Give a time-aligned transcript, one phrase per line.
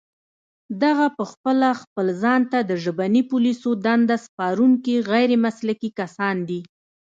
[0.83, 6.61] دغه پخپله خپل ځان ته د ژبني پوليسو دنده سپارونکي غير مسلکي کسان دي